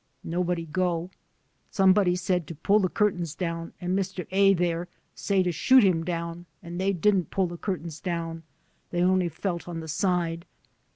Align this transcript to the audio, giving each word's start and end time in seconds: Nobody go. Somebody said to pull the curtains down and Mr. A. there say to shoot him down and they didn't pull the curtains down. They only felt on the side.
Nobody 0.23 0.65
go. 0.65 1.11
Somebody 1.69 2.15
said 2.15 2.47
to 2.47 2.55
pull 2.55 2.79
the 2.79 2.89
curtains 2.89 3.35
down 3.35 3.71
and 3.79 3.95
Mr. 3.95 4.25
A. 4.31 4.55
there 4.55 4.87
say 5.13 5.43
to 5.43 5.51
shoot 5.51 5.83
him 5.83 6.03
down 6.03 6.47
and 6.63 6.81
they 6.81 6.91
didn't 6.91 7.29
pull 7.29 7.45
the 7.45 7.55
curtains 7.57 7.99
down. 7.99 8.41
They 8.89 9.03
only 9.03 9.29
felt 9.29 9.67
on 9.67 9.79
the 9.79 9.87
side. 9.87 10.47